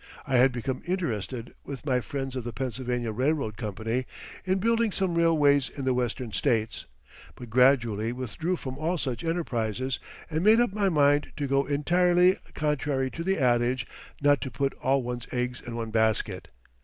[0.25, 4.07] I had become interested, with my friends of the Pennsylvania Railroad Company,
[4.45, 6.87] in building some railways in the Western States,
[7.35, 12.39] but gradually withdrew from all such enterprises and made up my mind to go entirely
[12.55, 13.85] contrary to the adage
[14.23, 16.47] not to put all one's eggs in one basket.